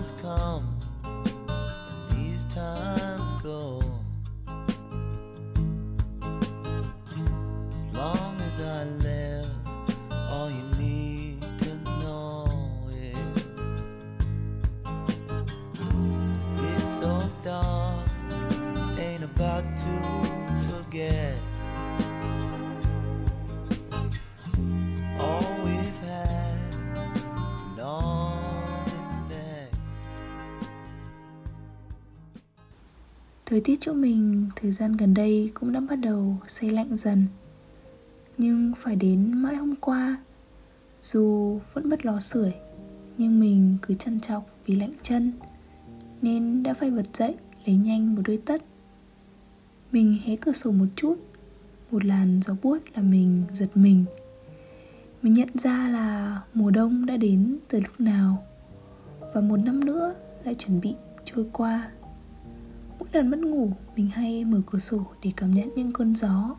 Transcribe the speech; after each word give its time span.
Times 0.00 0.12
come 0.22 0.79
Thời 33.50 33.60
tiết 33.60 33.80
chỗ 33.80 33.92
mình, 33.92 34.48
thời 34.56 34.72
gian 34.72 34.92
gần 34.92 35.14
đây 35.14 35.50
cũng 35.54 35.72
đã 35.72 35.80
bắt 35.80 35.96
đầu 35.96 36.36
say 36.46 36.70
lạnh 36.70 36.96
dần. 36.96 37.26
Nhưng 38.38 38.72
phải 38.76 38.96
đến 38.96 39.32
mãi 39.42 39.54
hôm 39.54 39.76
qua, 39.76 40.16
Dù 41.00 41.58
vẫn 41.74 41.90
bất 41.90 42.06
lò 42.06 42.20
sưởi, 42.20 42.52
Nhưng 43.18 43.40
mình 43.40 43.76
cứ 43.82 43.94
chăn 43.94 44.20
chọc 44.20 44.46
vì 44.66 44.74
lạnh 44.74 44.92
chân, 45.02 45.32
Nên 46.22 46.62
đã 46.62 46.74
phải 46.74 46.90
bật 46.90 47.16
dậy 47.16 47.34
lấy 47.66 47.76
nhanh 47.76 48.14
một 48.14 48.22
đôi 48.24 48.36
tất. 48.36 48.62
Mình 49.92 50.16
hé 50.24 50.36
cửa 50.36 50.52
sổ 50.52 50.70
một 50.70 50.88
chút, 50.96 51.16
Một 51.90 52.04
làn 52.04 52.40
gió 52.42 52.54
buốt 52.62 52.78
là 52.94 53.02
mình 53.02 53.42
giật 53.52 53.70
mình. 53.74 54.04
Mình 55.22 55.32
nhận 55.32 55.48
ra 55.54 55.88
là 55.88 56.40
mùa 56.54 56.70
đông 56.70 57.06
đã 57.06 57.16
đến 57.16 57.58
từ 57.68 57.80
lúc 57.80 58.00
nào, 58.00 58.44
Và 59.34 59.40
một 59.40 59.56
năm 59.56 59.84
nữa 59.84 60.14
lại 60.44 60.54
chuẩn 60.54 60.80
bị 60.80 60.94
trôi 61.24 61.46
qua. 61.52 61.90
Mỗi 63.00 63.08
lần 63.12 63.30
mất 63.30 63.38
ngủ, 63.38 63.72
mình 63.96 64.06
hay 64.06 64.44
mở 64.44 64.60
cửa 64.66 64.78
sổ 64.78 65.04
để 65.22 65.30
cảm 65.36 65.50
nhận 65.50 65.68
những 65.76 65.92
cơn 65.92 66.14
gió. 66.14 66.56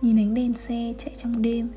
Nhìn 0.00 0.18
ánh 0.18 0.34
đèn 0.34 0.52
xe 0.52 0.94
chạy 0.98 1.14
trong 1.16 1.42
đêm. 1.42 1.68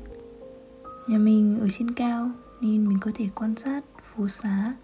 Nhà 1.08 1.18
mình 1.18 1.58
ở 1.60 1.68
trên 1.78 1.94
cao 1.94 2.30
nên 2.60 2.88
mình 2.88 2.98
có 3.00 3.10
thể 3.14 3.28
quan 3.34 3.54
sát 3.56 3.84
phố 4.02 4.28
xá 4.28 4.74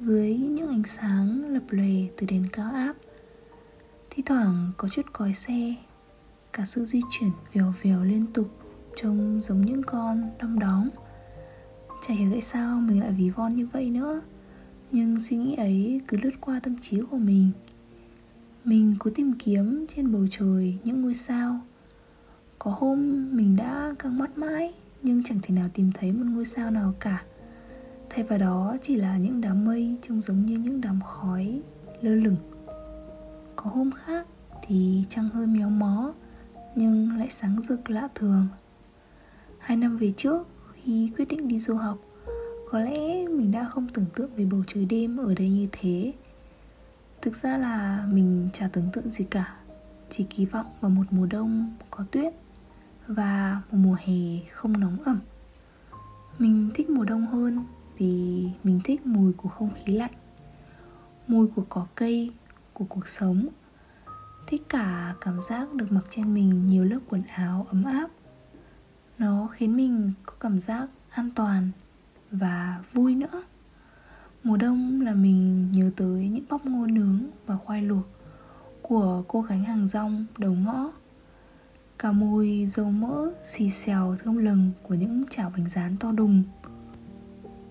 dưới 0.00 0.36
những 0.36 0.68
ánh 0.68 0.82
sáng 0.86 1.54
lập 1.54 1.62
lòe 1.70 2.08
từ 2.16 2.26
đèn 2.26 2.44
cao 2.52 2.72
áp. 2.72 2.94
Thi 4.10 4.22
thoảng 4.26 4.72
có 4.76 4.88
chút 4.88 5.06
còi 5.12 5.32
xe 5.32 5.74
cả 6.52 6.64
sự 6.64 6.84
di 6.84 7.00
chuyển 7.10 7.30
vèo 7.52 7.74
vèo 7.82 8.04
liên 8.04 8.26
tục 8.26 8.48
trông 8.96 9.40
giống 9.42 9.60
những 9.60 9.82
con 9.82 10.30
đom 10.38 10.58
đóm. 10.58 10.88
Chả 12.06 12.14
hiểu 12.14 12.30
tại 12.30 12.40
sao 12.40 12.80
mình 12.80 13.00
lại 13.00 13.12
ví 13.12 13.30
von 13.30 13.56
như 13.56 13.68
vậy 13.72 13.90
nữa 13.90 14.20
nhưng 14.92 15.20
suy 15.20 15.36
nghĩ 15.36 15.54
ấy 15.54 16.00
cứ 16.08 16.16
lướt 16.22 16.34
qua 16.40 16.60
tâm 16.62 16.76
trí 16.80 17.00
của 17.10 17.18
mình 17.18 17.50
mình 18.64 18.96
cố 18.98 19.10
tìm 19.14 19.32
kiếm 19.38 19.86
trên 19.94 20.12
bầu 20.12 20.26
trời 20.30 20.78
những 20.84 21.02
ngôi 21.02 21.14
sao. 21.14 21.60
Có 22.58 22.70
hôm 22.70 23.28
mình 23.36 23.56
đã 23.56 23.94
căng 23.98 24.18
mắt 24.18 24.38
mãi, 24.38 24.74
nhưng 25.02 25.22
chẳng 25.22 25.38
thể 25.42 25.54
nào 25.54 25.68
tìm 25.74 25.92
thấy 25.94 26.12
một 26.12 26.24
ngôi 26.26 26.44
sao 26.44 26.70
nào 26.70 26.94
cả. 27.00 27.24
Thay 28.10 28.24
vào 28.24 28.38
đó 28.38 28.76
chỉ 28.82 28.96
là 28.96 29.16
những 29.16 29.40
đám 29.40 29.64
mây 29.64 29.96
trông 30.02 30.22
giống 30.22 30.46
như 30.46 30.58
những 30.58 30.80
đám 30.80 31.00
khói 31.00 31.62
lơ 32.00 32.14
lửng. 32.14 32.36
Có 33.56 33.70
hôm 33.70 33.90
khác 33.90 34.26
thì 34.62 35.04
trăng 35.08 35.28
hơi 35.28 35.46
méo 35.46 35.70
mó, 35.70 36.12
nhưng 36.74 37.16
lại 37.16 37.28
sáng 37.30 37.62
rực 37.62 37.90
lạ 37.90 38.08
thường. 38.14 38.46
Hai 39.58 39.76
năm 39.76 39.96
về 39.96 40.12
trước, 40.16 40.46
khi 40.74 41.10
quyết 41.16 41.28
định 41.28 41.48
đi 41.48 41.60
du 41.60 41.74
học, 41.74 41.98
có 42.70 42.78
lẽ 42.78 43.26
mình 43.26 43.50
đã 43.52 43.64
không 43.64 43.88
tưởng 43.88 44.06
tượng 44.14 44.30
về 44.36 44.44
bầu 44.44 44.62
trời 44.66 44.84
đêm 44.84 45.16
ở 45.16 45.34
đây 45.34 45.48
như 45.48 45.68
thế 45.72 46.12
thực 47.22 47.36
ra 47.36 47.58
là 47.58 48.06
mình 48.10 48.48
chả 48.52 48.68
tưởng 48.72 48.88
tượng 48.92 49.10
gì 49.10 49.24
cả. 49.24 49.56
Chỉ 50.10 50.24
kỳ 50.24 50.46
vọng 50.46 50.66
vào 50.80 50.90
một 50.90 51.04
mùa 51.10 51.26
đông 51.26 51.76
có 51.90 52.04
tuyết 52.10 52.34
và 53.06 53.62
một 53.70 53.78
mùa 53.78 53.96
hè 54.00 54.48
không 54.50 54.80
nóng 54.80 54.96
ẩm. 55.04 55.20
Mình 56.38 56.70
thích 56.74 56.90
mùa 56.90 57.04
đông 57.04 57.26
hơn 57.26 57.64
vì 57.98 58.44
mình 58.64 58.80
thích 58.84 59.06
mùi 59.06 59.32
của 59.32 59.48
không 59.48 59.70
khí 59.84 59.92
lạnh, 59.92 60.10
mùi 61.26 61.46
của 61.46 61.64
cỏ 61.68 61.86
cây, 61.94 62.32
của 62.72 62.84
cuộc 62.88 63.08
sống. 63.08 63.48
Thích 64.46 64.62
cả 64.68 65.14
cảm 65.20 65.40
giác 65.40 65.74
được 65.74 65.92
mặc 65.92 66.04
trên 66.10 66.34
mình 66.34 66.66
nhiều 66.66 66.84
lớp 66.84 66.98
quần 67.08 67.22
áo 67.22 67.66
ấm 67.68 67.84
áp. 67.84 68.10
Nó 69.18 69.48
khiến 69.52 69.76
mình 69.76 70.12
có 70.26 70.34
cảm 70.40 70.60
giác 70.60 70.86
an 71.10 71.30
toàn 71.34 71.70
và 72.30 72.80
vui 72.92 73.14
nữa. 73.14 73.42
Mùa 74.44 74.56
đông 74.56 75.00
là 75.00 75.14
mình 75.14 75.72
nhớ 75.72 75.90
tới 75.96 76.28
những 76.28 76.44
bắp 76.50 76.66
ngô 76.66 76.86
nướng 76.86 77.20
và 77.46 77.56
khoai 77.56 77.82
luộc 77.82 78.04
của 78.82 79.22
cô 79.28 79.40
gánh 79.40 79.64
hàng 79.64 79.88
rong 79.88 80.26
đầu 80.38 80.52
ngõ. 80.52 80.92
Cả 81.98 82.12
mùi 82.12 82.66
dầu 82.66 82.90
mỡ 82.90 83.30
xì 83.44 83.70
xèo 83.70 84.16
thơm 84.24 84.36
lừng 84.36 84.70
của 84.82 84.94
những 84.94 85.22
chảo 85.30 85.50
bánh 85.50 85.68
rán 85.68 85.96
to 85.96 86.12
đùng. 86.12 86.42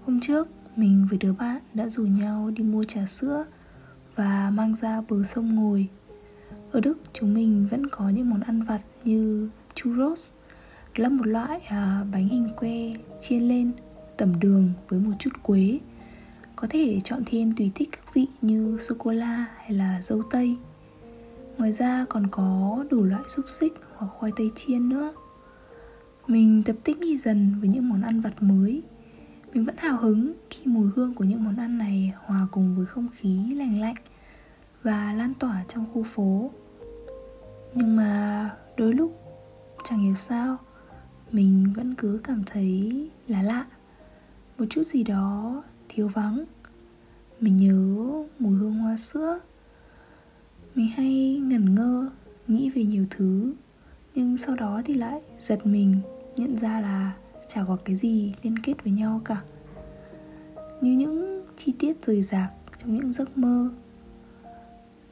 Hôm 0.05 0.19
trước 0.19 0.47
mình 0.75 1.07
với 1.09 1.19
đứa 1.19 1.33
bạn 1.33 1.61
đã 1.73 1.89
rủ 1.89 2.03
nhau 2.03 2.51
đi 2.51 2.63
mua 2.63 2.83
trà 2.83 3.05
sữa 3.05 3.45
và 4.15 4.51
mang 4.53 4.75
ra 4.75 5.01
bờ 5.09 5.23
sông 5.23 5.55
ngồi. 5.55 5.87
Ở 6.71 6.79
Đức 6.79 6.97
chúng 7.13 7.33
mình 7.33 7.67
vẫn 7.71 7.89
có 7.89 8.09
những 8.09 8.29
món 8.29 8.41
ăn 8.41 8.61
vặt 8.61 8.81
như 9.03 9.49
churros 9.73 10.31
là 10.95 11.09
một 11.09 11.27
loại 11.27 11.59
à, 11.59 12.05
bánh 12.11 12.27
hình 12.27 12.49
que 12.57 12.93
chiên 13.21 13.43
lên 13.43 13.71
tẩm 14.17 14.39
đường 14.39 14.73
với 14.89 14.99
một 14.99 15.11
chút 15.19 15.29
quế 15.43 15.79
có 16.61 16.67
thể 16.69 16.99
chọn 17.03 17.23
thêm 17.25 17.55
tùy 17.55 17.71
thích 17.75 17.89
các 17.91 18.13
vị 18.13 18.27
như 18.41 18.77
sô-cô-la 18.81 19.45
hay 19.57 19.71
là 19.71 20.01
dâu 20.01 20.23
tây. 20.31 20.57
Ngoài 21.57 21.73
ra 21.73 22.05
còn 22.09 22.27
có 22.31 22.83
đủ 22.89 23.03
loại 23.03 23.23
xúc 23.27 23.45
xích 23.49 23.73
hoặc 23.95 24.07
khoai 24.07 24.31
tây 24.35 24.51
chiên 24.55 24.89
nữa. 24.89 25.13
Mình 26.27 26.63
tập 26.65 26.75
thích 26.83 26.97
nghi 26.97 27.17
dần 27.17 27.55
với 27.59 27.69
những 27.69 27.89
món 27.89 28.01
ăn 28.01 28.21
vặt 28.21 28.43
mới. 28.43 28.81
Mình 29.53 29.65
vẫn 29.65 29.75
hào 29.77 29.97
hứng 29.97 30.33
khi 30.49 30.61
mùi 30.65 30.89
hương 30.95 31.13
của 31.13 31.23
những 31.23 31.43
món 31.43 31.55
ăn 31.55 31.77
này 31.77 32.13
hòa 32.25 32.47
cùng 32.51 32.75
với 32.75 32.85
không 32.85 33.07
khí 33.13 33.53
lành 33.55 33.81
lạnh 33.81 33.95
Và 34.83 35.13
lan 35.13 35.33
tỏa 35.39 35.63
trong 35.67 35.85
khu 35.93 36.03
phố. 36.03 36.51
Nhưng 37.73 37.95
mà 37.95 38.49
đôi 38.77 38.93
lúc 38.93 39.21
chẳng 39.83 39.99
hiểu 39.99 40.15
sao, 40.15 40.57
Mình 41.31 41.73
vẫn 41.75 41.95
cứ 41.95 42.19
cảm 42.23 42.43
thấy 42.45 43.09
là 43.27 43.41
lạ. 43.41 43.65
Một 44.57 44.65
chút 44.69 44.83
gì 44.83 45.03
đó 45.03 45.63
thiếu 45.99 46.07
vắng. 46.07 46.45
Mình 47.39 47.57
nhớ 47.57 48.05
mùi 48.39 48.57
hương 48.57 48.73
hoa 48.73 48.97
sữa. 48.97 49.39
Mình 50.75 50.87
hay 50.87 51.41
ngẩn 51.43 51.75
ngơ, 51.75 52.09
nghĩ 52.47 52.69
về 52.69 52.83
nhiều 52.83 53.05
thứ, 53.09 53.53
nhưng 54.15 54.37
sau 54.37 54.55
đó 54.55 54.81
thì 54.85 54.93
lại 54.93 55.21
giật 55.39 55.65
mình, 55.65 55.95
nhận 56.35 56.57
ra 56.57 56.81
là 56.81 57.13
chả 57.47 57.63
có 57.67 57.77
cái 57.85 57.95
gì 57.95 58.33
liên 58.43 58.59
kết 58.59 58.83
với 58.83 58.93
nhau 58.93 59.21
cả. 59.25 59.41
Như 60.81 60.91
những 60.91 61.45
chi 61.57 61.73
tiết 61.79 62.05
rời 62.05 62.21
rạc 62.21 62.49
trong 62.77 62.95
những 62.95 63.13
giấc 63.13 63.37
mơ. 63.37 63.69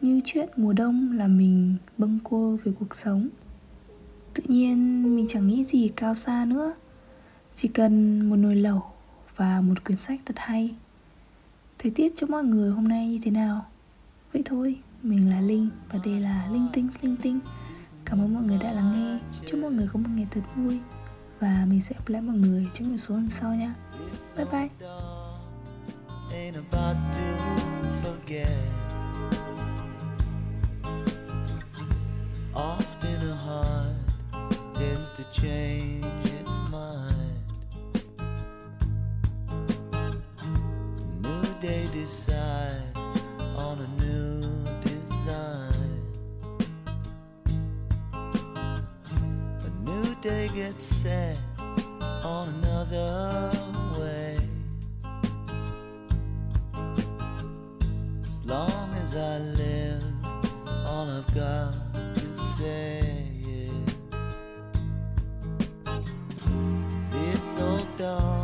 Như 0.02 0.22
chuyện 0.26 0.50
mùa 0.56 0.74
đông 0.74 1.18
là 1.18 1.28
mình 1.28 1.76
bâng 1.98 2.20
quơ 2.24 2.56
về 2.64 2.72
cuộc 2.80 2.96
sống. 2.96 3.30
Tự 4.34 4.44
nhiên 4.48 5.04
mình 5.16 5.26
chẳng 5.30 5.48
nghĩ 5.48 5.64
gì 5.64 5.90
cao 5.96 6.14
xa 6.14 6.46
nữa. 6.46 6.74
Chỉ 7.56 7.68
cần 7.68 8.22
một 8.30 8.36
nồi 8.36 8.56
lẩu 8.56 8.84
và 9.38 9.62
một 9.62 9.84
quyển 9.86 9.98
sách 9.98 10.20
thật 10.26 10.36
hay. 10.38 10.76
Thời 11.80 11.92
tiết 11.92 12.14
cho 12.16 12.28
mọi 12.28 12.44
người 12.44 12.72
hôm 12.72 12.88
nay 12.88 13.08
như 13.08 13.20
thế 13.24 13.32
nào? 13.32 13.66
Vậy 14.34 14.42
thôi, 14.46 14.76
mình 15.04 15.30
là 15.30 15.42
Linh 15.42 15.70
và 15.90 16.00
đây 16.06 16.20
là 16.20 16.48
Linh 16.52 16.68
Tinh 16.74 16.90
Linh 17.02 17.16
Tinh. 17.18 17.40
Cảm 18.06 18.22
ơn 18.22 18.34
mọi 18.34 18.44
người 18.44 18.58
đã 18.58 18.72
lắng 18.72 18.94
nghe. 18.96 19.20
Chúc 19.46 19.60
mọi 19.60 19.72
người 19.72 19.88
có 19.94 20.00
một 20.00 20.10
ngày 20.16 20.28
thật 20.32 20.42
vui 20.56 20.80
Và 21.40 21.66
mình 21.70 21.82
sẽ 21.82 21.96
gặp 21.96 22.08
lại 22.08 22.22
mọi 22.22 22.36
người 22.36 22.68
trong 22.74 22.90
những 22.90 22.98
số 22.98 23.16
lần 23.16 23.30
sau 23.30 23.56
nha. 23.56 23.76
Bye 24.38 24.46
bye. 24.46 24.70
Often 32.54 33.22
a 33.22 33.36
heart 33.36 33.96
tends 34.74 35.12
to 35.12 35.24
change. 35.32 36.27
Decides 42.08 43.22
on 43.58 43.78
a 43.82 44.02
new 44.02 44.42
design. 44.82 46.02
A 49.66 49.70
new 49.84 50.16
day 50.22 50.50
gets 50.56 50.86
set 50.86 51.38
on 52.24 52.48
another 52.60 53.52
way. 54.00 54.38
As 58.24 58.46
long 58.46 58.90
as 59.04 59.14
I 59.14 59.40
live, 59.40 60.04
all 60.86 61.10
I've 61.10 61.36
got 61.36 61.74
to 62.16 62.36
say 62.56 63.02
is 63.44 63.96
this 67.12 67.58
old 67.60 67.98
dog 67.98 68.37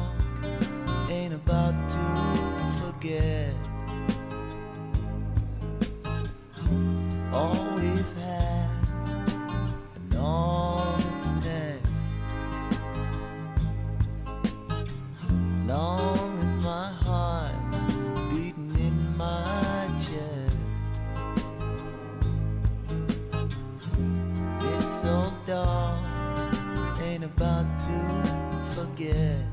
forget 3.04 3.54
all 7.34 7.76
we've 7.76 8.14
had 8.16 8.70
and 9.96 10.16
all 10.16 10.96
that's 10.98 11.32
next. 11.44 11.90
Long 15.68 16.40
as 16.40 16.56
my 16.64 16.92
heart's 16.92 17.94
beating 18.32 18.74
in 18.80 19.18
my 19.18 19.90
chest, 20.00 20.94
this 24.62 25.04
old 25.04 25.46
dog 25.46 26.00
ain't 27.02 27.26
about 27.26 27.68
to 27.80 28.76
forget. 28.76 29.53